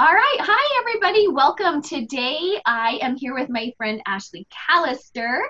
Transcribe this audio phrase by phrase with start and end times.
[0.00, 0.36] All right.
[0.40, 1.28] Hi, everybody.
[1.28, 1.82] Welcome.
[1.82, 5.42] Today, I am here with my friend Ashley Callister.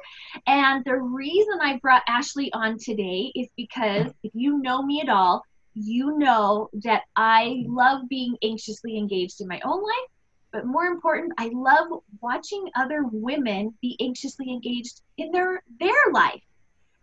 [0.45, 5.09] And the reason I brought Ashley on today is because if you know me at
[5.09, 5.45] all,
[5.75, 10.11] you know that I love being anxiously engaged in my own life.
[10.51, 16.43] But more important, I love watching other women be anxiously engaged in their their life.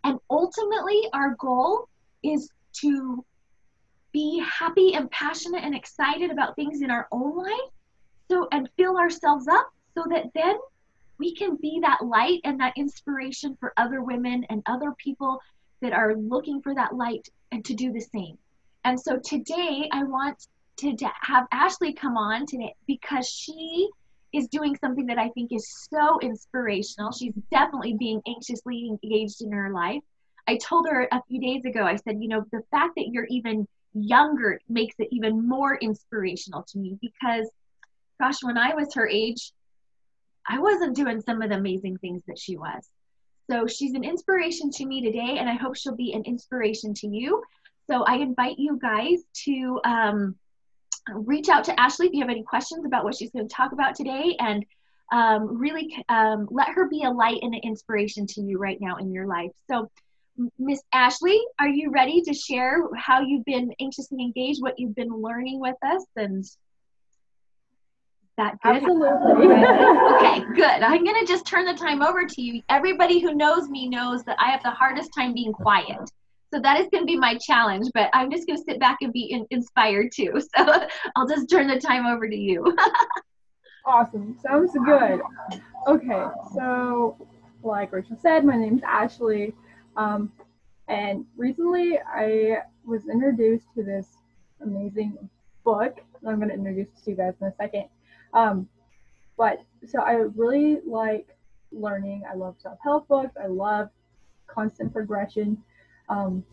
[0.04, 1.88] And ultimately, our goal
[2.22, 2.50] is
[2.82, 3.24] to
[4.18, 7.70] be happy and passionate and excited about things in our own life
[8.28, 10.56] so and fill ourselves up so that then
[11.20, 15.40] we can be that light and that inspiration for other women and other people
[15.82, 18.36] that are looking for that light and to do the same.
[18.84, 20.48] And so today I want
[20.78, 23.88] to, have Ashley come on today because she
[24.32, 27.12] is doing something that I think is so inspirational.
[27.12, 30.02] She's definitely being anxiously engaged in her life.
[30.48, 33.26] I told her a few days ago, I said, you know, the fact that you're
[33.30, 37.50] even younger makes it even more inspirational to me because
[38.20, 39.52] gosh when i was her age
[40.46, 42.88] i wasn't doing some of the amazing things that she was.
[43.50, 47.08] So she's an inspiration to me today and i hope she'll be an inspiration to
[47.08, 47.42] you.
[47.90, 50.36] So i invite you guys to um,
[51.12, 53.72] reach out to ashley if you have any questions about what she's going to talk
[53.72, 54.64] about today and
[55.10, 58.96] um, really um, let her be a light and an inspiration to you right now
[58.96, 59.50] in your life.
[59.70, 59.90] So
[60.58, 65.10] Miss Ashley, are you ready to share how you've been anxiously engaged, what you've been
[65.10, 66.44] learning with us, and
[68.36, 68.76] that good?
[68.76, 69.42] Absolutely.
[70.16, 70.82] okay, good.
[70.82, 72.62] I'm gonna just turn the time over to you.
[72.68, 76.10] Everybody who knows me knows that I have the hardest time being quiet.
[76.52, 78.98] So that is going to be my challenge, but I'm just going to sit back
[79.02, 80.40] and be in, inspired too.
[80.56, 82.74] So I'll just turn the time over to you.
[83.84, 84.36] awesome.
[84.42, 85.20] Sounds good.
[85.86, 87.16] Okay, so
[87.62, 89.54] like Rachel said, my name is Ashley.
[89.98, 90.32] Um,
[90.86, 94.06] and recently I was introduced to this
[94.62, 95.18] amazing
[95.64, 95.96] book.
[96.22, 97.84] That I'm going to introduce to you guys in a second.
[98.32, 98.68] Um,
[99.36, 101.36] but so I really like
[101.72, 102.22] learning.
[102.30, 103.36] I love self help books.
[103.42, 103.90] I love
[104.46, 105.62] constant progression.
[106.08, 106.44] Um,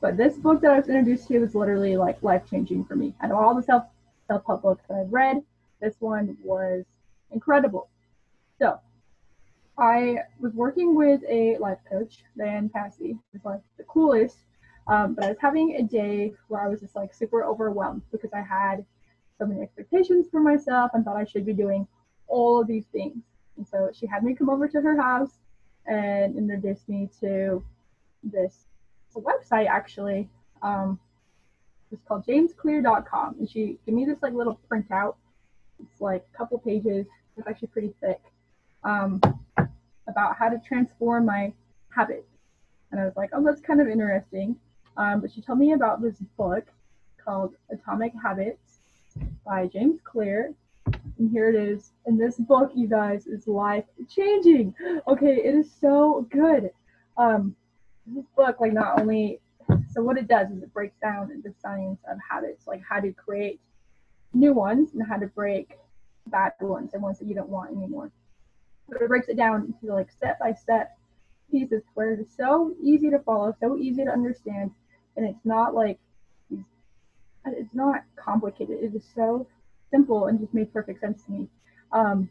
[0.00, 3.14] but this book that I was introduced to was literally like life changing for me.
[3.22, 3.84] Out of all the self
[4.28, 5.42] self help books that I've read,
[5.80, 6.84] this one was
[7.30, 7.88] incredible.
[8.58, 8.78] So
[9.76, 14.38] I was working with a life coach, Diane Cassie, who's like the coolest.
[14.86, 18.32] Um, but I was having a day where I was just like super overwhelmed because
[18.32, 18.84] I had
[19.38, 21.86] so many expectations for myself and thought I should be doing
[22.28, 23.22] all of these things.
[23.56, 25.38] And so she had me come over to her house
[25.86, 27.64] and introduced me to
[28.22, 28.66] this
[29.16, 30.28] website actually.
[30.62, 30.98] Um,
[31.90, 33.36] it's called jamesclear.com.
[33.38, 35.14] And she gave me this like little printout.
[35.82, 37.06] It's like a couple pages.
[37.36, 38.20] It's actually pretty thick.
[38.84, 39.20] Um,
[40.08, 41.52] about how to transform my
[41.94, 42.28] habits.
[42.90, 44.56] And I was like, oh, that's kind of interesting.
[44.96, 46.66] Um, but she told me about this book
[47.22, 48.78] called Atomic Habits
[49.44, 50.54] by James Clear.
[51.18, 51.92] And here it is.
[52.06, 54.74] And this book, you guys, is life changing.
[55.08, 56.70] Okay, it is so good.
[57.16, 57.56] Um,
[58.06, 59.40] this book, like, not only,
[59.90, 63.12] so what it does is it breaks down the science of habits, like how to
[63.12, 63.60] create
[64.34, 65.78] new ones and how to break
[66.26, 68.10] bad ones and ones that you don't want anymore
[68.88, 70.96] but it breaks it down into like step by step
[71.50, 74.70] pieces where it's so easy to follow, so easy to understand,
[75.16, 75.98] and it's not like
[77.46, 78.78] it's not complicated.
[78.80, 79.46] It is so
[79.90, 81.48] simple and just made perfect sense to me.
[81.92, 82.28] Um,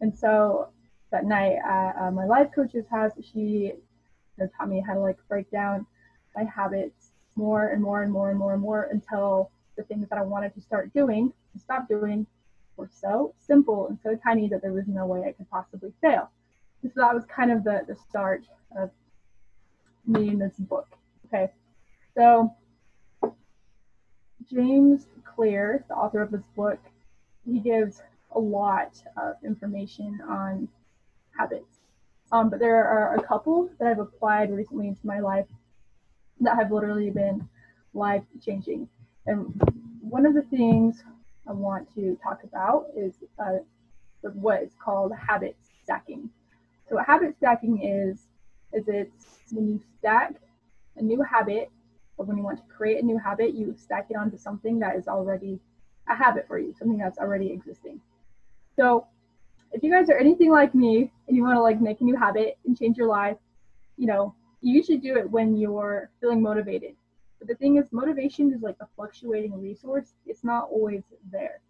[0.00, 0.68] and so
[1.10, 3.74] that night at uh, my life coach's house, she you
[4.38, 5.86] know, taught me how to like break down
[6.36, 10.18] my habits more and more and more and more and more until the things that
[10.18, 12.26] I wanted to start doing and stop doing
[12.78, 16.30] were so simple and so tiny that there was no way I could possibly fail.
[16.82, 18.44] So that was kind of the, the start
[18.78, 18.90] of
[20.06, 20.88] me in this book.
[21.26, 21.50] Okay,
[22.14, 22.54] so
[24.50, 26.78] James Clear, the author of this book,
[27.44, 28.00] he gives
[28.32, 30.68] a lot of information on
[31.36, 31.80] habits.
[32.30, 35.46] Um, but there are a couple that I've applied recently into my life
[36.40, 37.48] that have literally been
[37.94, 38.88] life changing.
[39.26, 39.60] And
[40.00, 41.02] one of the things
[41.48, 43.58] I want to talk about is uh,
[44.22, 46.28] what is called habit stacking.
[46.88, 48.26] So what habit stacking is,
[48.72, 50.34] is it's when you stack
[50.96, 51.70] a new habit,
[52.16, 54.96] or when you want to create a new habit, you stack it onto something that
[54.96, 55.60] is already
[56.08, 58.00] a habit for you, something that's already existing.
[58.76, 59.06] So
[59.72, 62.16] if you guys are anything like me and you want to like make a new
[62.16, 63.36] habit and change your life,
[63.96, 66.94] you know, you usually do it when you're feeling motivated.
[67.38, 70.14] But the thing is, motivation is like a fluctuating resource.
[70.26, 71.60] It's not always there.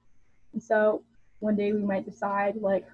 [0.52, 1.02] And so
[1.40, 2.86] one day we might decide, like,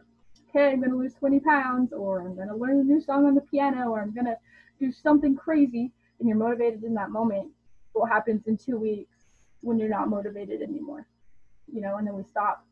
[0.48, 3.40] okay, I'm to lose 20 pounds, or I'm to learn a new song on the
[3.40, 4.36] piano, or I'm to
[4.80, 7.48] do something crazy, and you're motivated in that moment.
[7.92, 9.16] What happens in two weeks
[9.60, 11.06] when you're not motivated anymore?
[11.72, 12.64] you know, and then we stop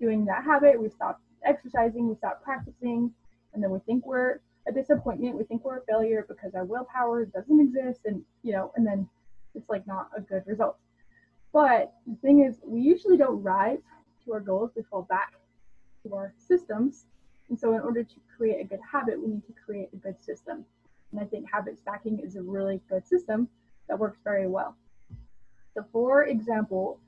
[0.00, 3.12] doing that habit, we stop exercising, we stop practicing,
[3.52, 7.24] and then we think we're a disappointment, we think we're a failure because our willpower
[7.26, 9.08] doesn't exist, and you know, and then
[9.54, 10.76] it's like not a good result.
[11.52, 13.78] But the thing is, we usually don't rise
[14.24, 15.34] to our goals, we fall back
[16.04, 17.06] to our systems.
[17.48, 20.20] And so, in order to create a good habit, we need to create a good
[20.20, 20.64] system.
[21.12, 23.48] And I think habit stacking is a really good system
[23.88, 24.76] that works very well.
[25.74, 27.00] So, for example,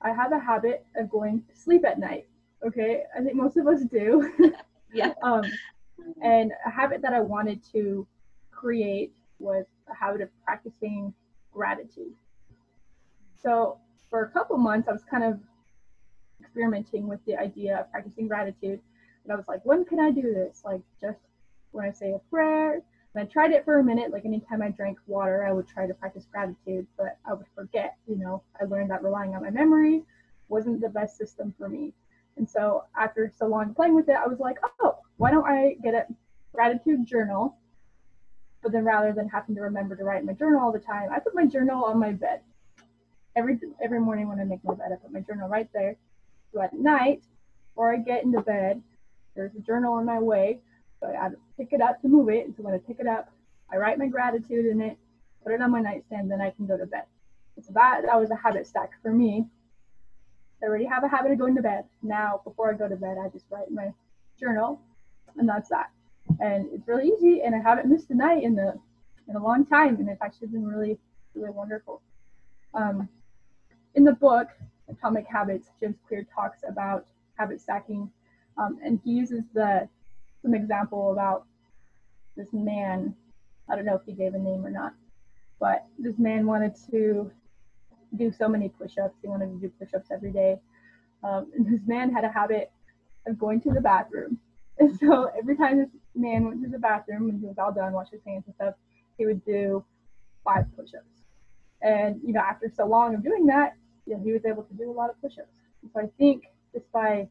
[0.00, 2.26] I have a habit of going to sleep at night.
[2.64, 4.30] Okay, I think most of us do.
[4.92, 5.12] yeah.
[5.22, 5.42] um,
[6.22, 8.06] and a habit that I wanted to
[8.50, 11.12] create was a habit of practicing
[11.58, 12.14] gratitude.
[13.42, 13.78] So
[14.10, 15.40] for a couple months, I was kind of
[16.40, 18.80] experimenting with the idea of practicing gratitude.
[19.24, 20.62] And I was like, when can I do this?
[20.64, 21.18] Like just
[21.72, 22.74] when I say a prayer.
[23.14, 24.12] And I tried it for a minute.
[24.12, 27.96] Like anytime I drank water, I would try to practice gratitude, but I would forget.
[28.06, 30.04] You know, I learned that relying on my memory
[30.48, 31.92] wasn't the best system for me.
[32.36, 35.76] And so after so long playing with it, I was like, oh, why don't I
[35.82, 36.06] get a
[36.54, 37.57] gratitude journal?
[38.62, 41.20] But then rather than having to remember to write my journal all the time, I
[41.20, 42.40] put my journal on my bed.
[43.36, 45.96] Every every morning when I make my bed, I put my journal right there.
[46.52, 47.22] So at night,
[47.70, 48.82] before I get into bed,
[49.36, 50.60] there's a journal on my way.
[51.00, 52.46] So I pick it up to move it.
[52.46, 53.30] And so when I pick it up,
[53.70, 54.98] I write my gratitude in it,
[55.44, 57.04] put it on my nightstand, then I can go to bed.
[57.60, 59.46] So that that was a habit stack for me.
[60.62, 61.84] I already have a habit of going to bed.
[62.02, 63.92] Now before I go to bed, I just write my
[64.38, 64.80] journal,
[65.36, 65.90] and that's that.
[66.40, 68.74] And it's really easy, and I haven't missed a night in the
[69.28, 70.98] in a long time, and it's actually been really
[71.34, 72.00] really wonderful.
[72.74, 73.08] Um,
[73.94, 74.48] in the book
[74.88, 78.10] Atomic Habits, James Clear talks about habit stacking,
[78.56, 79.88] um, and he uses the
[80.42, 81.46] some example about
[82.36, 83.14] this man.
[83.68, 84.94] I don't know if he gave a name or not,
[85.60, 87.30] but this man wanted to
[88.16, 89.16] do so many push-ups.
[89.20, 90.58] He wanted to do push-ups every day.
[91.22, 92.70] Um, and this man had a habit
[93.26, 94.38] of going to the bathroom.
[94.78, 97.92] And so every time this man went to the bathroom when he was all done,
[97.92, 98.74] washed his hands and stuff,
[99.16, 99.84] he would do
[100.44, 101.24] five push-ups.
[101.82, 103.76] And you know, after so long of doing that,
[104.06, 105.56] you know, he was able to do a lot of push-ups.
[105.92, 107.28] So I think just by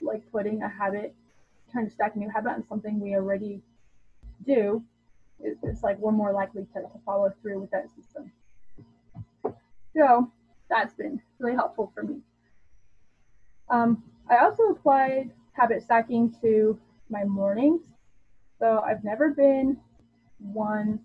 [0.00, 1.14] like putting a habit,
[1.72, 3.62] trying to stack a new habit on something we already
[4.46, 4.82] do,
[5.40, 8.30] it's like we're more likely to, to follow through with that system.
[9.96, 10.30] So
[10.68, 12.20] that's been really helpful for me.
[13.68, 16.78] Um, I also applied habit stacking to
[17.08, 17.80] my mornings.
[18.58, 19.78] So I've never been
[20.38, 21.00] one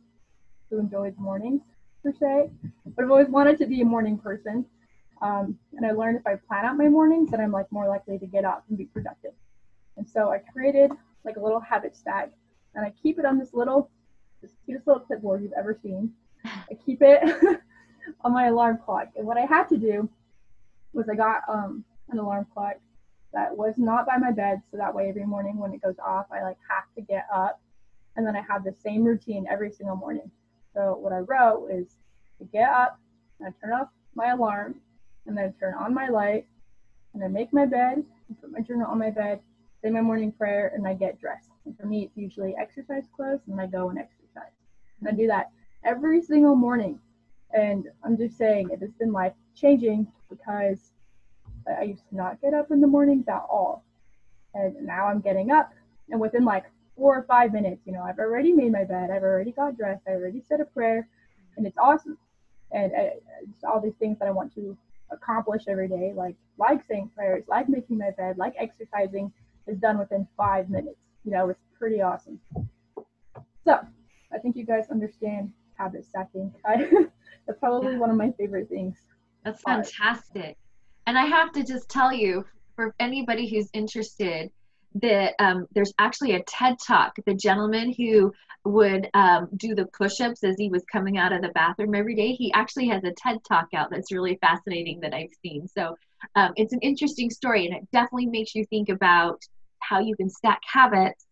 [0.69, 1.61] who enjoys mornings
[2.03, 2.49] per se,
[2.85, 4.65] but I've always wanted to be a morning person.
[5.21, 8.17] Um, and I learned if I plan out my mornings, then I'm like more likely
[8.19, 9.33] to get up and be productive.
[9.97, 10.91] And so I created
[11.25, 12.31] like a little habit stack,
[12.73, 13.89] and I keep it on this little,
[14.41, 16.13] this cutest little clipboard you've ever seen.
[16.45, 17.21] I keep it
[18.21, 19.09] on my alarm clock.
[19.17, 20.09] And what I had to do
[20.93, 22.75] was I got um, an alarm clock
[23.33, 26.27] that was not by my bed, so that way every morning when it goes off,
[26.31, 27.61] I like have to get up,
[28.15, 30.31] and then I have the same routine every single morning.
[30.73, 31.95] So what I wrote is
[32.39, 32.99] to get up,
[33.39, 34.75] and I turn off my alarm,
[35.25, 36.45] and then I turn on my light,
[37.13, 39.39] and I make my bed, and put my journal on my bed,
[39.81, 41.49] say my morning prayer, and I get dressed.
[41.65, 44.53] And for me, it's usually exercise clothes, and I go and exercise.
[44.99, 45.51] And I do that
[45.83, 46.99] every single morning
[47.51, 50.91] and I'm just saying it has been life changing because
[51.79, 53.83] I used to not get up in the mornings at all.
[54.53, 55.71] And now I'm getting up
[56.09, 59.23] and within like four or five minutes, you know, I've already made my bed, I've
[59.23, 61.07] already got dressed, I already said a prayer,
[61.57, 62.17] and it's awesome.
[62.71, 64.77] And uh, it's all these things that I want to
[65.11, 69.31] accomplish every day, like like saying prayers, like making my bed, like exercising,
[69.67, 70.99] is done within five minutes.
[71.25, 72.39] You know, it's pretty awesome.
[73.65, 73.79] So
[74.33, 76.53] I think you guys understand habit stacking.
[76.65, 76.89] I,
[77.47, 78.97] that's probably one of my favorite things.
[79.43, 80.57] That's fantastic.
[81.09, 84.51] And I have to just tell you, for anybody who's interested,
[85.01, 87.15] that um, there's actually a TED talk.
[87.25, 88.31] The gentleman who
[88.63, 92.33] would um, do the push-ups as he was coming out of the bathroom every day,
[92.33, 95.67] he actually has a TED talk out that's really fascinating that I've seen.
[95.67, 95.95] So
[96.35, 99.41] um, it's an interesting story, and it definitely makes you think about
[99.79, 101.25] how you can stack habits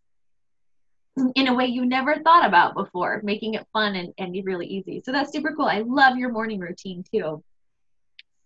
[1.35, 5.03] in a way you never thought about before, making it fun and, and really easy.
[5.05, 5.67] So that's super cool.
[5.67, 7.43] I love your morning routine too.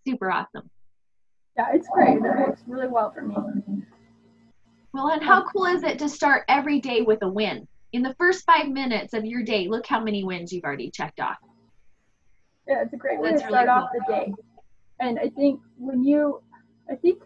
[0.05, 0.69] Super awesome.
[1.57, 2.17] Yeah, it's great.
[2.17, 3.35] It works really well for me.
[4.93, 7.67] Well, and how cool is it to start every day with a win?
[7.93, 11.19] In the first five minutes of your day, look how many wins you've already checked
[11.19, 11.37] off.
[12.67, 13.83] Yeah, it's a great way That's to start really cool.
[13.83, 14.33] off the day.
[14.99, 16.41] And I think when you,
[16.89, 17.21] I think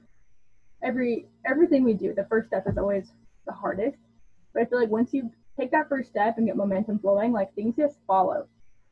[0.84, 3.12] every everything we do, the first step is always
[3.46, 3.98] the hardest
[4.55, 5.29] but I feel like once you
[5.60, 8.48] take that first step and get momentum flowing, like things just follow.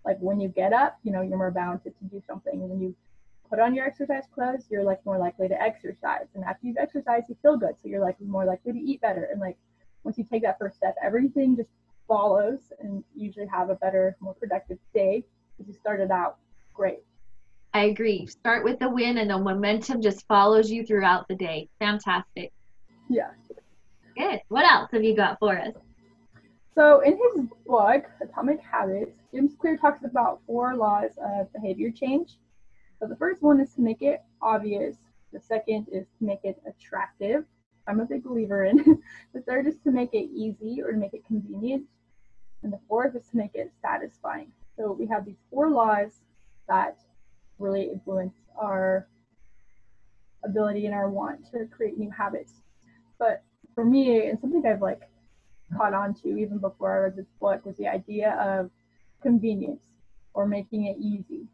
[0.06, 2.68] Like when you get up, you know, you're more bound to, to do something.
[2.68, 2.94] When you
[3.54, 6.26] put on your exercise clothes, you're like more likely to exercise.
[6.34, 7.76] And after you've exercised, you feel good.
[7.80, 9.28] So you're like more likely to eat better.
[9.32, 9.58] And like
[10.04, 11.70] once you take that first step, everything just
[12.08, 15.24] follows and usually have a better, more productive day
[15.56, 16.38] because you started out
[16.74, 17.04] great.
[17.76, 18.26] I agree.
[18.26, 21.70] Start with the win and the momentum just follows you throughout the day.
[21.78, 22.52] Fantastic.
[23.08, 23.30] Yeah.
[24.18, 24.42] Good.
[24.48, 25.74] What else have you got for us?
[26.74, 32.38] So in his book, Atomic Habits, James Clear talks about four laws of behavior change.
[33.04, 34.96] So the first one is to make it obvious.
[35.34, 37.44] The second is to make it attractive.
[37.86, 38.78] I'm a big believer in.
[39.34, 41.84] the third is to make it easy or to make it convenient.
[42.64, 44.54] And the fourth is to make it satisfying.
[44.78, 46.22] So we have these four laws
[46.70, 46.98] that
[47.60, 49.10] really influence our
[50.46, 52.54] ability and our want to create new habits.
[53.20, 53.44] But
[53.76, 55.02] for me, and something I've like
[55.76, 58.72] caught on to even before I read this book was the idea of
[59.22, 59.84] convenience
[60.34, 61.50] or making it easy.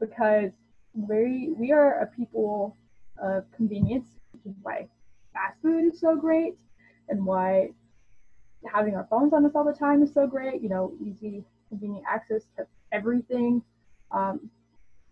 [0.00, 0.50] Because
[0.94, 2.76] we we are a people
[3.22, 4.88] of convenience, which is why
[5.32, 6.56] fast food is so great
[7.08, 7.68] and why
[8.72, 10.62] having our phones on us all the time is so great.
[10.62, 13.62] You know, easy, convenient access to everything.
[14.10, 14.50] Um,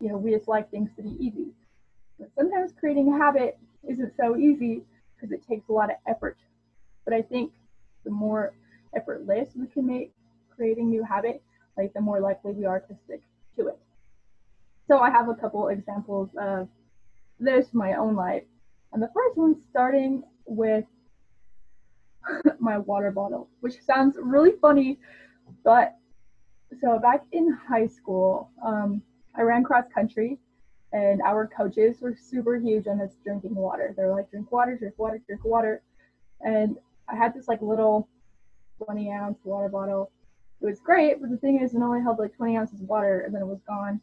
[0.00, 1.46] you know, we just like things to be easy.
[2.18, 3.58] But sometimes creating a habit
[3.88, 4.82] isn't so easy
[5.14, 6.36] because it takes a lot of effort.
[7.04, 7.52] But I think
[8.04, 8.52] the more
[8.94, 10.12] effortless we can make
[10.54, 11.42] creating new habit,
[11.76, 13.22] like the more likely we are to stick
[13.56, 13.78] to it.
[14.88, 16.66] So I have a couple examples of
[17.38, 18.44] this my own life.
[18.92, 20.86] And the first one starting with
[22.58, 24.98] my water bottle, which sounds really funny,
[25.62, 25.94] but
[26.80, 29.02] so back in high school, um,
[29.34, 30.38] I ran cross country,
[30.92, 33.94] and our coaches were super huge on us drinking water.
[33.94, 35.82] They're like, drink water, drink water, drink water.
[36.40, 36.76] And
[37.08, 38.08] I had this like little
[38.84, 40.10] 20 ounce water bottle.
[40.60, 43.20] It was great, but the thing is, it only held like 20 ounces of water,
[43.20, 44.00] and then it was gone,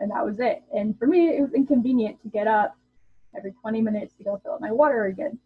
[0.00, 0.62] and that was it.
[0.74, 2.76] And for me, it was inconvenient to get up
[3.36, 5.38] every 20 minutes to go fill up my water again.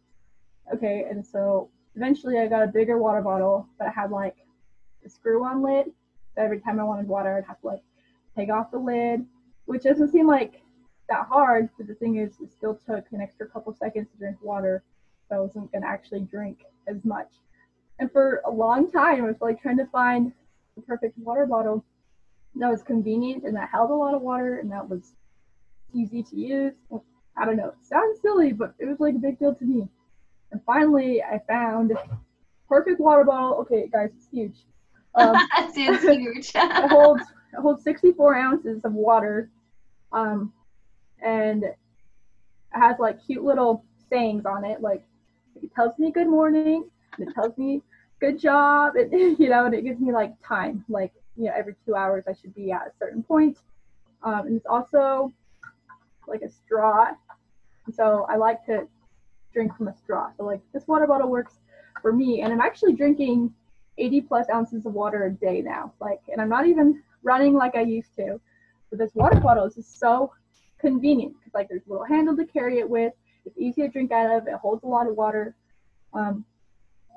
[0.73, 4.37] Okay, and so eventually I got a bigger water bottle, but I had like
[5.05, 5.87] a screw on lid.
[6.35, 7.83] So every time I wanted water, I'd have to like
[8.37, 9.27] take off the lid,
[9.67, 10.63] which doesn't seem like
[11.09, 14.39] that hard, but the thing is, it still took an extra couple seconds to drink
[14.43, 14.83] water,
[15.29, 17.29] so I wasn't gonna actually drink as much.
[17.99, 20.33] And for a long time, I was like trying to find
[20.77, 21.85] the perfect water bottle
[22.57, 25.13] that was convenient and that held a lot of water and that was
[25.93, 26.75] easy to use.
[27.37, 29.89] I don't know, it sounds silly, but it was like a big deal to me.
[30.53, 31.93] And finally, I found
[32.69, 33.55] perfect water bottle.
[33.61, 34.57] Okay, guys, it's huge.
[35.15, 36.53] Um, it's huge.
[36.55, 39.51] it holds it holds 64 ounces of water,
[40.13, 40.53] um,
[41.23, 41.79] and it
[42.71, 45.05] has like cute little sayings on it, like
[45.63, 47.83] it tells me good morning, it tells me
[48.21, 51.75] good job, and you know, and it gives me like time, like you know, every
[51.85, 53.59] two hours I should be at a certain point.
[54.23, 55.33] Um, and it's also
[56.27, 57.09] like a straw,
[57.93, 58.87] so I like to
[59.53, 60.31] drink from a straw.
[60.37, 61.59] So like this water bottle works
[62.01, 63.53] for me, and I'm actually drinking
[63.99, 65.93] 80 plus ounces of water a day now.
[66.01, 68.41] Like, and I'm not even running like I used to.
[68.91, 70.33] But this water bottle is just so
[70.79, 73.13] convenient because like there's a little handle to carry it with.
[73.45, 74.47] It's easy to drink out of.
[74.47, 75.55] It holds a lot of water.
[76.13, 76.45] Um,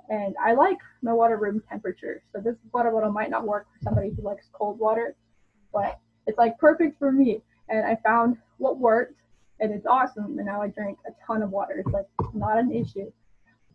[0.09, 2.23] and I like my water room temperature.
[2.33, 5.15] So this water bottle might not work for somebody who likes cold water,
[5.73, 7.41] but it's like perfect for me.
[7.69, 9.19] And I found what worked,
[9.59, 10.37] and it's awesome.
[10.37, 11.83] And now I drink a ton of water.
[11.85, 13.11] It's like not an issue.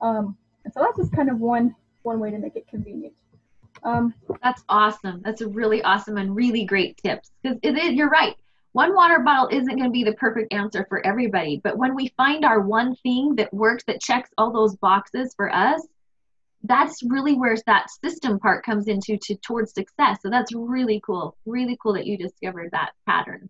[0.00, 3.14] Um, and so that's just kind of one one way to make it convenient.
[3.84, 5.22] Um, That's awesome.
[5.24, 8.36] That's a really awesome and really great tips because you're right.
[8.72, 12.08] One water bottle isn't going to be the perfect answer for everybody, but when we
[12.16, 15.86] find our one thing that works that checks all those boxes for us,
[16.64, 20.18] that's really where that system part comes into to towards success.
[20.22, 21.36] So that's really cool.
[21.46, 23.48] Really cool that you discovered that pattern.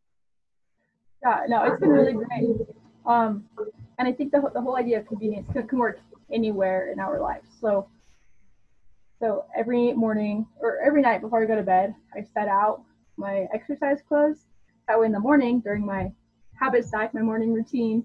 [1.22, 2.66] Yeah, no, it's been really great.
[3.06, 3.44] Um,
[3.98, 6.00] and I think the, the whole idea of convenience can, can work
[6.32, 7.48] anywhere in our lives.
[7.60, 7.88] So
[9.20, 12.82] so every morning or every night before I go to bed, I set out
[13.16, 14.46] my exercise clothes.
[14.88, 16.10] That way in the morning during my
[16.58, 18.04] habit stack, my morning routine,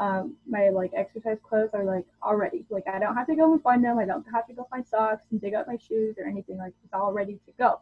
[0.00, 3.62] um, my like exercise clothes are like already like I don't have to go and
[3.62, 3.98] find them.
[3.98, 6.72] I don't have to go find socks and dig up my shoes or anything like
[6.84, 7.80] it's all ready to go,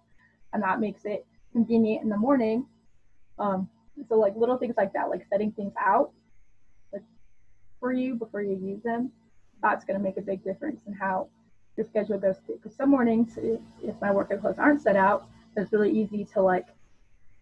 [0.53, 2.67] and that makes it convenient in the morning.
[3.39, 3.69] Um,
[4.09, 6.11] so like little things like that, like setting things out
[6.93, 7.03] like,
[7.81, 9.13] for you before you use them,
[9.63, 11.29] that's gonna make a big difference in how
[11.77, 12.55] your schedule goes to.
[12.55, 13.39] Because some mornings,
[13.83, 16.67] if my workout clothes aren't set out, it's really easy to like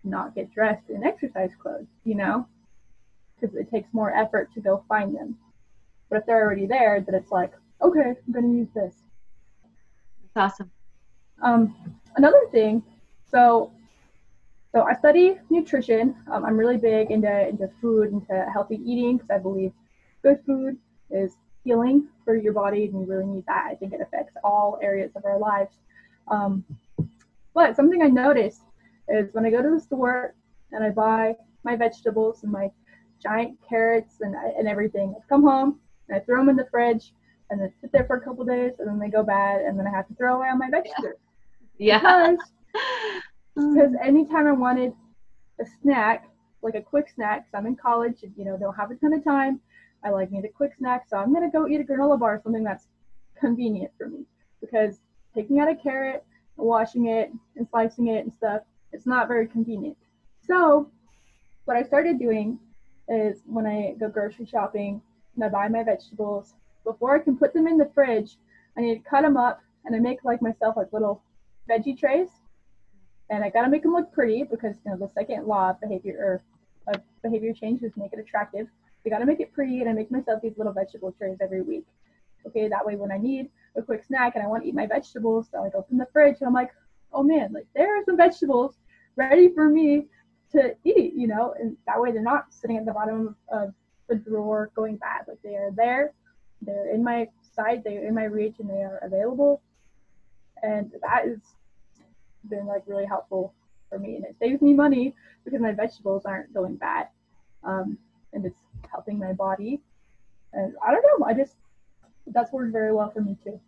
[0.03, 2.47] not get dressed in exercise clothes, you know,
[3.45, 5.37] because it takes more effort to go find them.
[6.09, 8.95] But if they're already there, then it's like, okay, I'm gonna use this.
[10.35, 10.71] That's awesome.
[11.43, 11.75] Um,
[12.17, 12.83] another thing,
[13.31, 13.73] so
[14.73, 16.17] so I study nutrition.
[16.31, 19.73] Um, I'm really big into into food, into healthy eating because I believe
[20.23, 20.77] good food
[21.11, 23.67] is healing for your body, and you really need that.
[23.71, 25.77] I think it affects all areas of our lives.
[26.29, 26.65] Um,
[27.55, 28.63] but something I noticed
[29.09, 30.35] is when I go to the store
[30.73, 32.71] and I buy my vegetables and my
[33.25, 37.13] giant carrots and and everything, I come home and I throw them in the fridge
[37.51, 39.87] and then sit there for a couple days and then they go bad and then
[39.87, 41.19] I have to throw away all my vegetables.
[41.79, 41.99] Yeah.
[41.99, 42.39] Because
[43.59, 43.75] mm.
[43.75, 44.93] because anytime I wanted
[45.61, 46.29] a snack,
[46.63, 49.13] like a quick snack, because I'm in college and you know don't have a ton
[49.13, 49.61] of time,
[50.05, 52.65] I like need a quick snack, so I'm gonna go eat a granola bar, something
[52.65, 52.87] that's
[53.39, 54.25] convenient for me.
[54.61, 55.01] Because
[55.35, 56.25] taking out a carrot,
[56.57, 58.63] washing it, and slicing it and stuff,
[58.93, 59.97] it's not very convenient.
[60.47, 60.91] So
[61.65, 62.59] what I started doing
[63.09, 65.01] is when I go grocery shopping
[65.35, 68.37] and I buy my vegetables, before I can put them in the fridge,
[68.77, 71.23] I need to cut them up and I make like myself like little
[71.69, 72.29] veggie trays
[73.31, 76.17] and I gotta make them look pretty because you know the second law of behavior
[76.19, 78.67] or of behavior change is make it attractive.
[79.07, 81.85] I gotta make it pretty, and I make myself these little vegetable trays every week.
[82.47, 84.87] Okay, that way when I need a quick snack and I want to eat my
[84.87, 86.71] vegetables, so I open the fridge and I'm like,
[87.13, 88.77] oh man, like there are some vegetables
[89.17, 90.07] ready for me
[90.55, 93.75] to eat, you know, and that way they're not sitting at the bottom of
[94.09, 95.23] the drawer going bad.
[95.29, 96.13] Like they are there,
[96.63, 99.61] they're in my sight, they're in my reach, and they are available.
[100.63, 101.41] And that is
[102.49, 103.55] been like really helpful
[103.89, 107.09] for me and it saves me money because my vegetables aren't going bad
[107.63, 107.99] um,
[108.33, 108.59] and it's
[108.91, 109.81] helping my body
[110.53, 111.55] and i don't know i just
[112.29, 113.59] that's worked very well for me too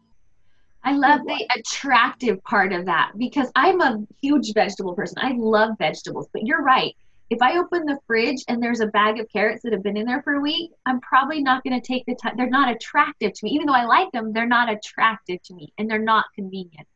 [0.87, 5.19] I love the attractive part of that because I'm a huge vegetable person.
[5.21, 6.95] I love vegetables, but you're right.
[7.29, 10.07] If I open the fridge and there's a bag of carrots that have been in
[10.07, 12.35] there for a week, I'm probably not going to take the time.
[12.37, 13.51] They're not attractive to me.
[13.51, 16.87] Even though I like them, they're not attractive to me and they're not convenient.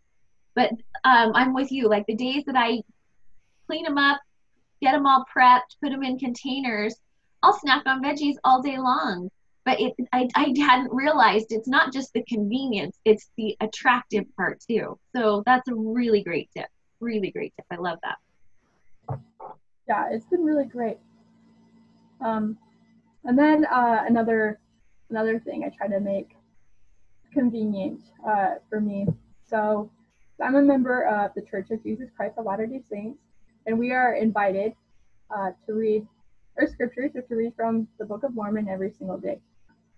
[0.55, 0.71] But
[1.03, 1.89] um, I'm with you.
[1.89, 2.83] Like the days that I
[3.67, 4.21] clean them up,
[4.81, 6.95] get them all prepped, put them in containers,
[7.43, 9.31] I'll snack on veggies all day long.
[9.71, 14.59] But it, I, I hadn't realized it's not just the convenience, it's the attractive part
[14.69, 14.99] too.
[15.15, 16.67] So that's a really great tip.
[16.99, 17.67] Really great tip.
[17.71, 19.21] I love that.
[19.87, 20.99] Yeah, it's been really great.
[22.21, 22.59] Um,
[23.23, 24.59] and then uh, another
[25.09, 26.31] another thing I try to make
[27.33, 29.07] convenient uh, for me.
[29.49, 29.89] So
[30.43, 33.21] I'm a member of the Church of Jesus Christ of Latter day Saints,
[33.67, 34.73] and we are invited
[35.31, 36.09] uh, to read
[36.59, 39.39] our scriptures or to read from the Book of Mormon every single day.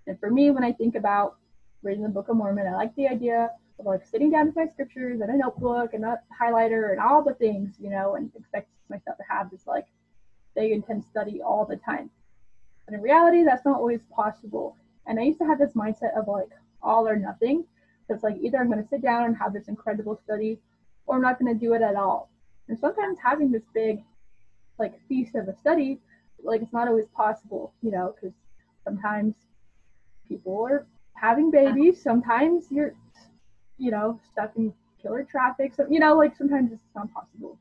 [0.07, 1.37] And for me, when I think about
[1.83, 4.67] reading the Book of Mormon, I like the idea of like sitting down with my
[4.67, 8.69] scriptures and a notebook and a highlighter and all the things, you know, and expect
[8.88, 9.87] myself to have this like
[10.55, 12.11] big intense study all the time.
[12.87, 14.77] But in reality, that's not always possible.
[15.07, 16.51] And I used to have this mindset of like
[16.83, 17.65] all or nothing.
[18.07, 20.59] So it's like either I'm going to sit down and have this incredible study,
[21.07, 22.31] or I'm not going to do it at all.
[22.69, 24.03] And sometimes having this big,
[24.79, 26.01] like feast of a study,
[26.43, 28.35] like it's not always possible, you know, because
[28.85, 29.35] sometimes
[30.33, 32.03] people are having babies.
[32.03, 32.95] Sometimes you're,
[33.79, 35.73] you know, stuck in killer traffic.
[35.75, 37.59] So you know, like sometimes it's not possible.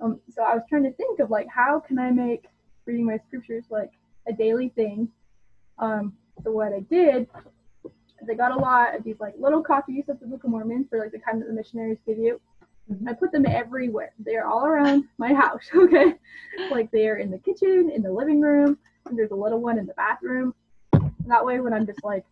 [0.00, 2.46] Um, so I was trying to think of like how can I make
[2.86, 3.92] reading my scriptures like
[4.26, 5.08] a daily thing.
[5.78, 7.28] Um, so what I did
[8.26, 10.98] they got a lot of these like little copies of the Book of Mormon for
[10.98, 12.40] like the kind that the missionaries give you.
[12.90, 13.08] Mm-hmm.
[13.08, 14.12] I put them everywhere.
[14.18, 15.62] They're all around my house.
[15.74, 16.14] Okay,
[16.70, 19.86] like they're in the kitchen, in the living room, and there's a little one in
[19.86, 20.54] the bathroom.
[21.26, 22.24] That way, when I'm just like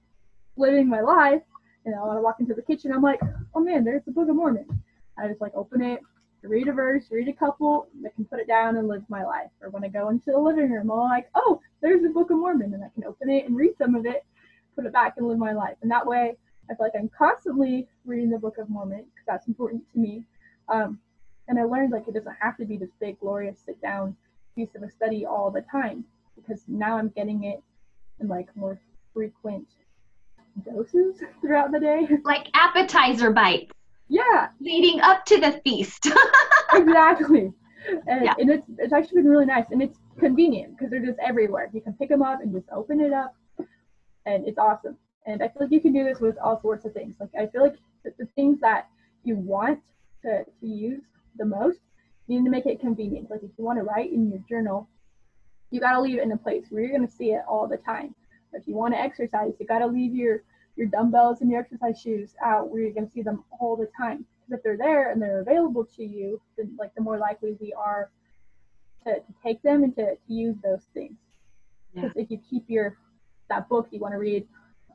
[0.57, 1.43] living my life,
[1.85, 3.21] you know, when I walk into the kitchen, I'm like,
[3.55, 4.67] oh man, there's the Book of Mormon.
[5.19, 6.01] I just like open it,
[6.43, 9.51] read a verse, read a couple, I can put it down and live my life.
[9.61, 12.39] Or when I go into the living room, I'm like, oh, there's the Book of
[12.39, 14.25] Mormon, and I can open it and read some of it
[14.81, 15.77] put it back and live my life.
[15.83, 16.37] And that way,
[16.71, 20.25] I feel like I'm constantly reading the Book of Mormon because that's important to me.
[20.69, 20.99] Um,
[21.49, 24.17] and I learned like it doesn't have to be this big, glorious, sit down
[24.55, 26.05] piece of a study all the time
[26.37, 27.63] because now I'm getting it
[28.21, 28.79] in like more
[29.15, 29.67] frequent
[30.65, 32.09] doses throughout the day.
[32.25, 33.73] Like appetizer bites.
[34.09, 34.49] Yeah.
[34.61, 36.09] Leading up to the feast.
[36.73, 37.53] exactly.
[38.07, 38.35] And, yeah.
[38.39, 41.71] and it's, it's actually been really nice and it's convenient because they're just everywhere.
[41.73, 43.35] You can pick them up and just open it up
[44.27, 44.97] and it's awesome.
[45.27, 47.15] And I feel like you can do this with all sorts of things.
[47.21, 48.89] Like I feel like the, the things that
[49.25, 49.81] you want
[50.23, 51.03] to, to use
[51.37, 51.79] the most,
[52.27, 53.31] you need to make it convenient.
[53.31, 54.89] Like if you want to write in your journal,
[55.71, 57.67] you got to leave it in a place where you're going to see it all
[57.67, 58.15] the time.
[58.53, 60.43] If you want to exercise, you got to leave your
[60.77, 63.89] your dumbbells and your exercise shoes out where you're going to see them all the
[63.97, 64.25] time.
[64.47, 67.73] Because if they're there and they're available to you, then like the more likely we
[67.73, 68.11] are
[69.05, 71.17] to, to take them and to, to use those things.
[71.95, 72.23] Because yeah.
[72.23, 72.97] if you keep your
[73.49, 74.47] that book you want to read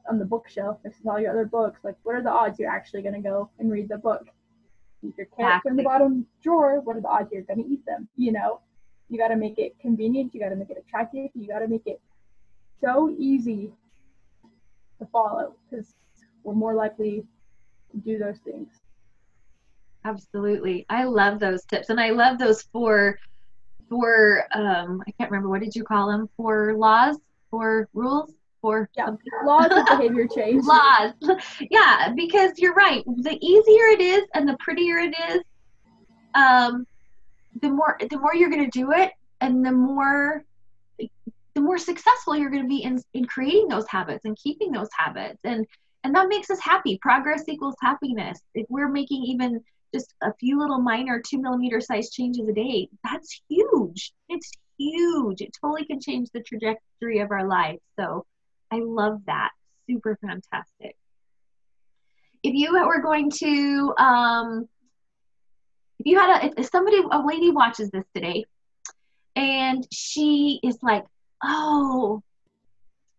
[0.09, 2.71] on the bookshelf next to all your other books, like what are the odds you're
[2.71, 4.27] actually going to go and read the book?
[5.03, 7.85] If your carrots in the bottom drawer, what are the odds you're going to eat
[7.85, 8.07] them?
[8.15, 8.61] You know,
[9.09, 10.33] you got to make it convenient.
[10.33, 11.29] You got to make it attractive.
[11.33, 11.99] You got to make it
[12.81, 13.71] so easy
[14.99, 15.93] to follow because
[16.43, 17.23] we're more likely
[17.91, 18.69] to do those things.
[20.03, 20.85] Absolutely.
[20.89, 21.89] I love those tips.
[21.89, 23.17] And I love those four
[23.89, 26.29] four um I can't remember what did you call them?
[26.37, 27.17] Four laws,
[27.51, 29.09] four rules, four yeah.
[29.43, 30.63] laws of behavior change.
[30.63, 31.13] laws.
[31.71, 33.03] Yeah, because you're right.
[33.05, 35.41] The easier it is and the prettier it is,
[36.35, 36.85] um
[37.61, 40.43] the more the more you're gonna do it and the more
[40.97, 44.89] the more successful you're going to be in, in creating those habits and keeping those
[44.97, 45.65] habits and
[46.03, 49.61] and that makes us happy progress equals happiness if we're making even
[49.95, 54.11] just a few little minor two millimeter size changes a day, that's huge.
[54.27, 55.41] It's huge.
[55.41, 57.79] It totally can change the trajectory of our life.
[57.97, 58.25] So
[58.71, 59.51] I love that.
[59.89, 60.97] Super fantastic.
[62.43, 64.67] If you were going to, um,
[66.05, 68.45] you had a, somebody, a lady watches this today
[69.35, 71.03] and she is like,
[71.43, 72.23] oh,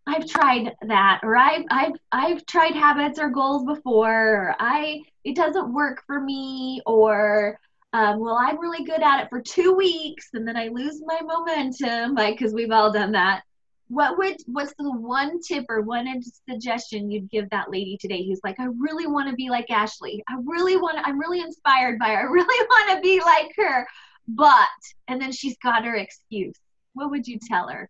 [0.06, 5.34] I've tried that, or I've I've I've tried habits or goals before, or I it
[5.34, 7.58] doesn't work for me, or
[7.92, 11.20] um, well, I'm really good at it for two weeks and then I lose my
[11.22, 13.42] momentum, like because we've all done that.
[13.88, 18.40] What would what's the one tip or one suggestion you'd give that lady today who's
[18.42, 20.24] like, I really want to be like Ashley.
[20.28, 20.98] I really want.
[21.04, 22.18] I'm really inspired by her.
[22.18, 23.86] I really want to be like her,
[24.26, 24.66] but
[25.06, 26.54] and then she's got her excuse.
[26.94, 27.88] What would you tell her?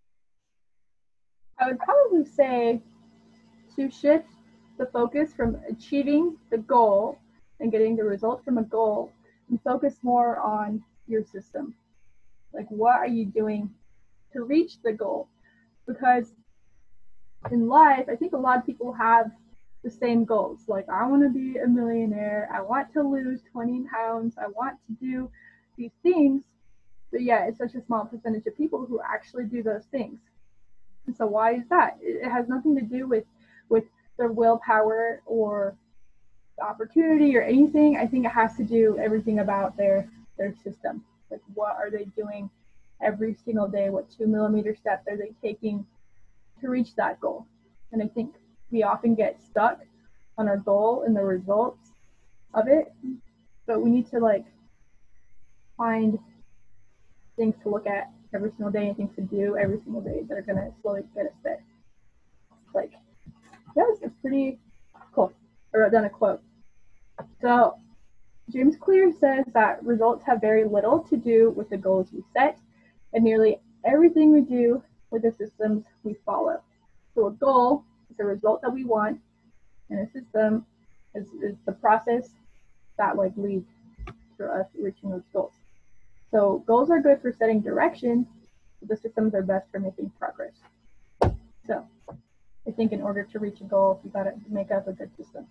[1.58, 2.82] I would probably say
[3.76, 4.26] to shift
[4.78, 7.18] the focus from achieving the goal
[7.60, 9.10] and getting the result from a goal
[9.48, 11.74] and focus more on your system.
[12.52, 13.70] Like, what are you doing
[14.32, 15.28] to reach the goal?
[15.86, 16.32] Because
[17.50, 19.30] in life, I think a lot of people have
[19.84, 20.60] the same goals.
[20.66, 22.48] Like, I want to be a millionaire.
[22.52, 24.34] I want to lose 20 pounds.
[24.36, 25.30] I want to do
[25.76, 26.42] these things.
[27.12, 30.18] But yeah, it's such a small percentage of people who actually do those things.
[31.06, 31.98] And so why is that?
[32.02, 33.24] It has nothing to do with
[33.68, 33.84] with
[34.18, 35.76] their willpower or
[36.58, 37.96] the opportunity or anything.
[37.96, 41.04] I think it has to do everything about their their system.
[41.30, 42.50] Like what are they doing
[43.02, 43.90] every single day?
[43.90, 45.86] What two millimeter steps are they taking
[46.60, 47.46] to reach that goal?
[47.92, 48.34] And I think
[48.70, 49.80] we often get stuck
[50.38, 51.90] on our goal and the results
[52.54, 52.92] of it.
[53.66, 54.44] But we need to like
[55.76, 56.18] find
[57.36, 60.36] things to look at every single day and things to do every single day that
[60.36, 61.62] are going to slowly get us there.
[62.74, 62.92] Like,
[63.76, 64.58] yeah, it's pretty
[65.14, 65.32] cool.
[65.74, 66.40] I wrote down a quote.
[67.40, 67.76] So,
[68.50, 72.58] James Clear says that results have very little to do with the goals we set,
[73.12, 76.60] and nearly everything we do with the systems we follow.
[77.14, 79.20] So, a goal is a result that we want,
[79.90, 80.66] and a system
[81.14, 82.28] is, is the process
[82.98, 83.68] that like leads
[84.38, 85.52] to us reaching those goals.
[86.30, 88.26] So goals are good for setting direction,
[88.80, 90.52] but the systems are best for making progress.
[91.66, 91.86] So
[92.66, 95.10] I think in order to reach a goal, you got to make up a good
[95.16, 95.46] system.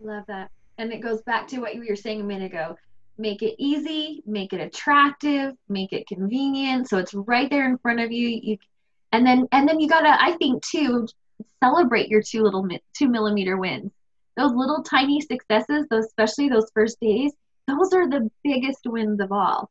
[0.00, 0.50] Love that.
[0.78, 2.76] And it goes back to what you were saying a minute ago.
[3.16, 8.00] Make it easy, make it attractive, make it convenient, so it's right there in front
[8.00, 8.28] of you.
[8.28, 8.58] You,
[9.12, 11.06] and then and then you gotta, I think too,
[11.62, 13.92] celebrate your two little two millimeter wins.
[14.36, 17.32] Those little tiny successes, those especially those first days,
[17.68, 19.70] those are the biggest wins of all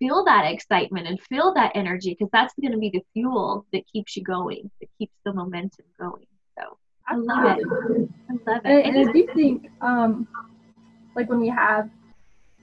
[0.00, 3.82] feel that excitement and feel that energy because that's going to be the fuel that
[3.92, 6.26] keeps you going, that keeps the momentum going.
[6.58, 7.66] So I love it.
[8.28, 8.86] I love it.
[8.86, 10.26] And, and I do think, um,
[11.14, 11.88] like when we have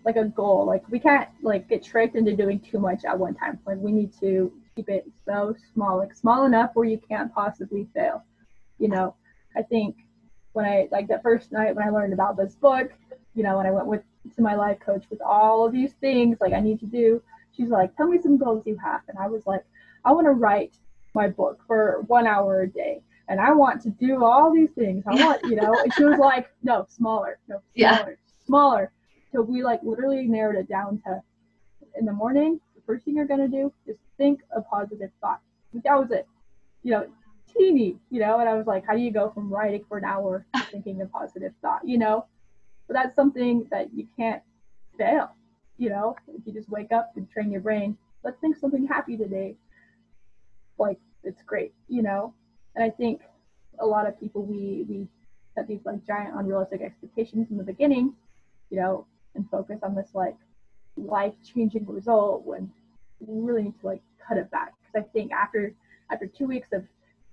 [0.07, 3.35] like a goal, like we can't like get tricked into doing too much at one
[3.35, 3.59] time.
[3.67, 7.89] Like we need to keep it so small, like small enough where you can't possibly
[7.93, 8.23] fail.
[8.79, 9.15] You know,
[9.53, 9.97] I think
[10.53, 12.89] when I like that first night when I learned about this book,
[13.35, 14.01] you know, when I went with
[14.37, 17.21] to my life coach with all of these things like I need to do.
[17.51, 19.01] She's like, tell me some goals you have.
[19.09, 19.65] And I was like,
[20.05, 20.77] I want to write
[21.15, 23.01] my book for one hour a day.
[23.27, 25.03] And I want to do all these things.
[25.05, 28.45] I want, you know, and she was like, no, smaller, no, smaller, yeah.
[28.45, 28.91] smaller.
[29.31, 31.21] So we like literally narrowed it down to
[31.97, 35.41] in the morning, the first thing you're going to do is think a positive thought.
[35.73, 36.27] That was it.
[36.83, 37.07] You know,
[37.57, 40.05] teeny, you know, and I was like, how do you go from writing for an
[40.05, 42.25] hour to thinking a positive thought, you know?
[42.87, 44.41] But that's something that you can't
[44.97, 45.31] fail.
[45.77, 49.17] You know, if you just wake up and train your brain, let's think something happy
[49.17, 49.55] today.
[50.79, 52.33] Like it's great, you know.
[52.75, 53.21] And I think
[53.79, 55.07] a lot of people we we
[55.53, 58.13] set these like giant unrealistic expectations in the beginning,
[58.69, 59.05] you know,
[59.37, 60.35] and focus on this like
[60.97, 62.69] life changing result when
[63.19, 64.73] we really need to like cut it back.
[64.81, 65.73] Because I think after
[66.11, 66.83] after two weeks of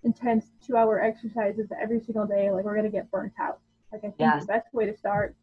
[0.05, 3.59] intense two hour exercises every single day, like we're gonna get burnt out.
[3.93, 5.35] Like I think the best way to start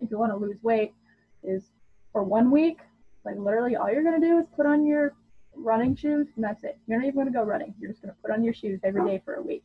[0.00, 0.92] if you want to lose weight
[1.42, 1.70] is
[2.12, 2.80] for one week,
[3.24, 5.14] like literally all you're gonna do is put on your
[5.54, 6.78] running shoes and that's it.
[6.86, 7.74] You're not even gonna go running.
[7.80, 9.64] You're just gonna put on your shoes every day for a week.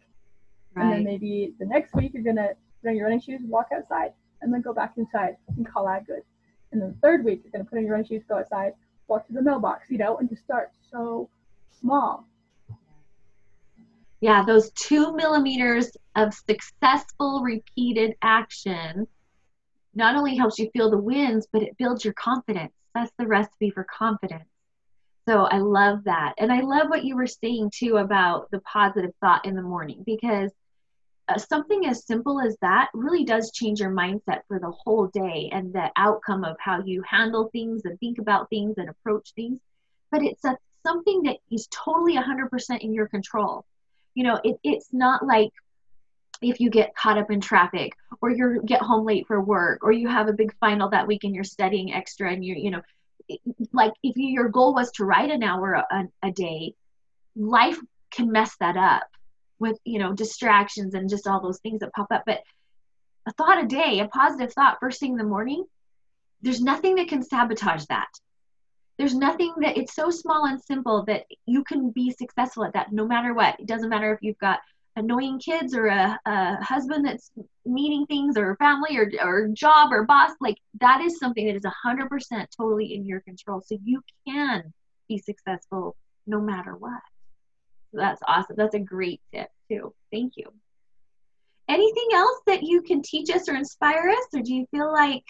[0.73, 0.83] Right.
[0.83, 2.49] And then maybe the next week you're gonna
[2.81, 5.85] put on your running shoes, and walk outside, and then go back inside and call
[5.85, 6.21] that good.
[6.71, 8.73] And then the third week you're gonna put on your running shoes, go outside,
[9.07, 11.29] walk to the mailbox, you know, and just start so
[11.79, 12.25] small.
[14.21, 19.07] Yeah, those two millimeters of successful repeated action
[19.93, 22.71] not only helps you feel the wins, but it builds your confidence.
[22.93, 24.47] That's the recipe for confidence.
[25.27, 26.33] So I love that.
[26.37, 30.03] And I love what you were saying too about the positive thought in the morning
[30.05, 30.51] because
[31.31, 35.49] uh, something as simple as that really does change your mindset for the whole day
[35.51, 39.59] and the outcome of how you handle things and think about things and approach things.
[40.11, 43.65] But it's a, something that is totally 100% in your control.
[44.13, 45.51] You know, it, it's not like
[46.41, 49.91] if you get caught up in traffic or you get home late for work or
[49.91, 52.81] you have a big final that week and you're studying extra and you you know
[53.71, 56.73] like if you, your goal was to write an hour a, a day
[57.35, 57.77] life
[58.09, 59.07] can mess that up
[59.61, 62.23] with you know distractions and just all those things that pop up.
[62.25, 62.41] But
[63.27, 65.63] a thought a day a positive thought first thing in the morning
[66.41, 68.09] there's nothing that can sabotage that.
[68.97, 72.91] There's nothing that it's so small and simple that you can be successful at that
[72.91, 73.59] no matter what.
[73.59, 74.59] It doesn't matter if you've got
[74.95, 77.31] annoying kids or a, a husband that's
[77.65, 81.63] meeting things or family or, or job or boss like that is something that is
[81.63, 83.61] 100% totally in your control.
[83.65, 84.73] So you can
[85.07, 85.95] be successful
[86.27, 87.01] no matter what
[87.91, 90.51] so that's awesome that's a great tip too thank you
[91.67, 95.23] anything else that you can teach us or inspire us or do you feel like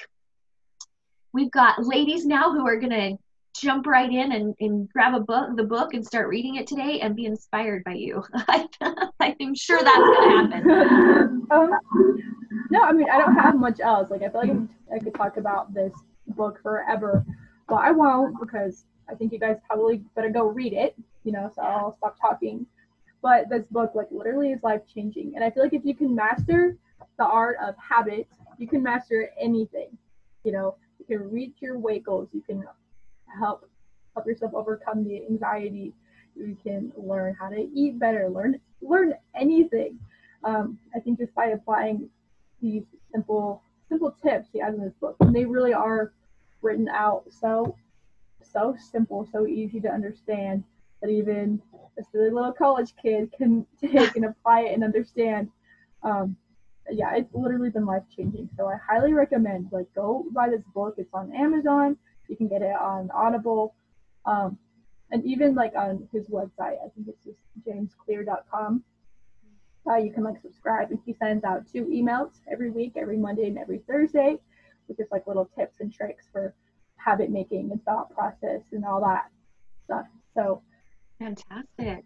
[1.34, 3.18] we've got ladies now who are going to
[3.54, 7.00] jump right in and, and grab a book, the book, and start reading it today
[7.02, 8.24] and be inspired by you.
[9.20, 11.38] I'm sure that's going to happen.
[11.52, 11.70] Um,
[12.70, 14.10] no, I mean, I don't have much else.
[14.10, 14.58] Like, I feel like
[14.96, 15.92] I could talk about this
[16.28, 17.26] book forever,
[17.68, 21.52] but I won't because I think you guys probably better go read it, you know,
[21.54, 22.66] so I'll stop talking.
[23.22, 25.34] But this book, like, literally is life changing.
[25.36, 26.78] And I feel like if you can master
[27.18, 29.90] the art of habit, you can master anything.
[30.44, 32.64] You know, you can reach your weight goals, you can
[33.40, 33.68] help
[34.14, 35.94] help yourself overcome the anxiety.
[36.36, 40.00] You can learn how to eat better, learn learn anything.
[40.44, 42.10] Um, I think just by applying
[42.62, 46.14] these simple simple tips he has in this book, and they really are
[46.62, 47.76] written out so
[48.44, 50.64] so simple, so easy to understand
[51.02, 51.62] that even
[52.00, 55.50] a silly little college kid can take and apply it and understand.
[56.04, 56.36] Um,
[56.90, 58.50] yeah, it's literally been life changing.
[58.58, 60.96] So I highly recommend like go buy this book.
[60.98, 61.98] It's on Amazon.
[62.28, 63.76] You can get it on Audible,
[64.26, 64.58] um,
[65.12, 66.78] and even like on his website.
[66.84, 68.84] I think it's just jamesclear.com.
[69.90, 73.48] Uh, you can like subscribe, and he sends out two emails every week, every Monday
[73.48, 74.38] and every Thursday,
[74.88, 76.54] with just like little tips and tricks for
[77.04, 79.26] habit making and thought process and all that
[79.86, 80.06] stuff.
[80.36, 80.62] So
[81.20, 82.06] fantastic.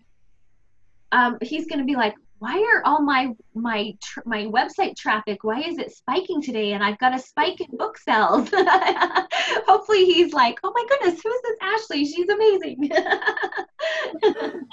[1.12, 5.44] Um, he's going to be like, why are all my my tr- my website traffic
[5.44, 6.74] why is it spiking today?
[6.74, 8.50] And i've got a spike in book sales.
[8.54, 12.06] Hopefully he's like oh my goodness who is this ashley?
[12.06, 12.92] She's amazing.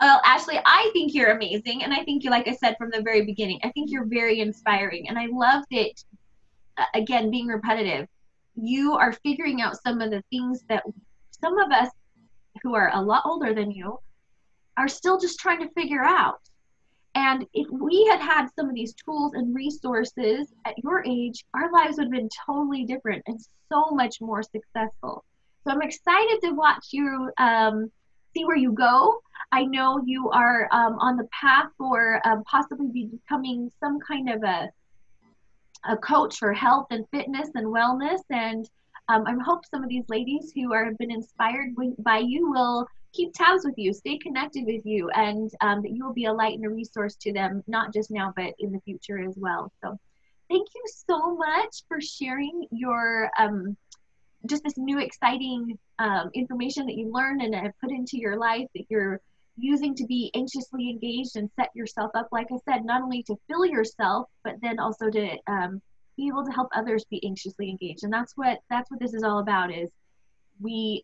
[0.00, 1.84] Well ashley i think you're amazing.
[1.84, 4.40] And i think you like i said from the very beginning i think you're very
[4.40, 5.08] inspiring.
[5.08, 5.92] And i love that
[6.94, 8.08] again being repetitive
[8.54, 10.84] you are figuring out some of the things that
[11.40, 11.90] some of us
[12.62, 13.98] who are a lot older than you
[14.76, 16.40] are still just trying to figure out
[17.14, 21.70] and if we had had some of these tools and resources at your age, our
[21.70, 23.38] lives would have been totally different and
[23.68, 25.24] so much more successful.
[25.64, 27.90] So I'm excited to watch you um,
[28.34, 29.20] see where you go.
[29.52, 34.42] I know you are um, on the path for um, possibly becoming some kind of
[34.42, 34.70] a,
[35.84, 38.20] a coach for health and fitness and wellness.
[38.30, 38.68] And
[39.08, 42.86] um, I hope some of these ladies who are have been inspired by you will
[43.12, 46.32] keep tabs with you, stay connected with you, and um, that you will be a
[46.32, 49.70] light and a resource to them, not just now, but in the future as well.
[49.82, 49.98] So,
[50.48, 53.76] thank you so much for sharing your um,
[54.46, 58.66] just this new exciting um, information that you learned and have put into your life
[58.74, 59.20] that you're
[59.56, 63.36] using to be anxiously engaged and set yourself up, like I said, not only to
[63.48, 65.82] fill yourself, but then also to um,
[66.16, 68.04] be able to help others be anxiously engaged.
[68.04, 69.72] And that's what that's what this is all about.
[69.72, 69.90] Is
[70.60, 71.02] we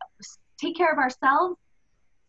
[0.61, 1.57] take care of ourselves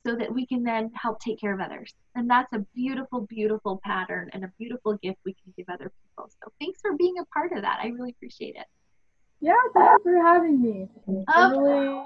[0.06, 1.94] so that we can then help take care of others.
[2.16, 6.30] And that's a beautiful, beautiful pattern and a beautiful gift we can give other people.
[6.42, 7.80] So thanks for being a part of that.
[7.84, 8.66] I really appreciate it.
[9.42, 10.88] Yeah, thanks for having me.
[11.28, 12.06] I really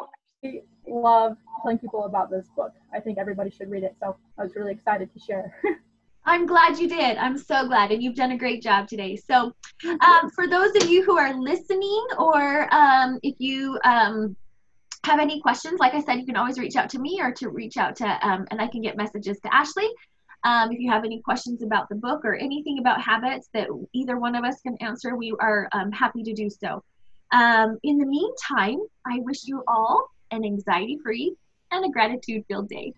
[0.87, 2.73] love telling people about this book.
[2.93, 3.95] I think everybody should read it.
[3.99, 5.55] So I was really excited to share.
[6.25, 7.17] I'm glad you did.
[7.17, 9.17] I'm so glad, and you've done a great job today.
[9.17, 9.53] So,
[9.85, 14.35] um, for those of you who are listening, or um, if you um,
[15.03, 17.49] have any questions, like I said, you can always reach out to me or to
[17.49, 19.89] reach out to, um, and I can get messages to Ashley.
[20.45, 24.17] Um, if you have any questions about the book or anything about habits that either
[24.17, 26.81] one of us can answer, we are um, happy to do so.
[27.83, 31.35] In the meantime, I wish you all an anxiety free
[31.71, 32.93] and a gratitude filled day.